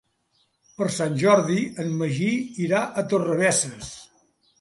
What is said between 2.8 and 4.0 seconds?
a Torrebesses.